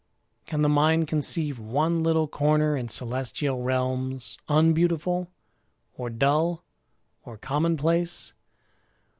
Can 0.47 0.63
the 0.63 0.67
mind 0.67 1.07
conceive 1.07 1.59
One 1.59 2.01
little 2.01 2.27
corner 2.27 2.75
in 2.75 2.87
celestial 2.89 3.61
realms 3.61 4.39
Unbeautiful, 4.49 5.29
or 5.93 6.09
dull 6.09 6.63
or 7.23 7.37
commonplace? 7.37 8.33